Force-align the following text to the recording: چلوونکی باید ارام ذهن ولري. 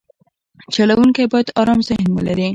چلوونکی 0.73 1.23
باید 1.31 1.47
ارام 1.61 1.79
ذهن 1.87 2.07
ولري. 2.13 2.47